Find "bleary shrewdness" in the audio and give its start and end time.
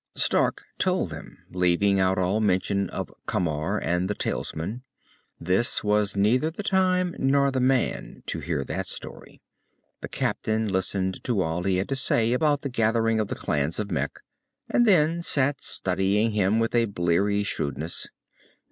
16.85-18.09